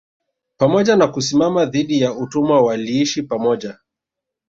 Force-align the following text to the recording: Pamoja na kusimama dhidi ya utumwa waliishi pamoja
Pamoja 0.57 0.95
na 0.95 1.07
kusimama 1.07 1.65
dhidi 1.65 2.01
ya 2.01 2.13
utumwa 2.13 2.61
waliishi 2.61 3.23
pamoja 3.23 3.77